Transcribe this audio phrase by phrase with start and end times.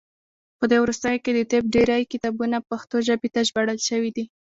[0.59, 4.23] په دې وروستیو کې د طب ډیری کتابونه پښتو ژبې ته ژباړل شوي دي.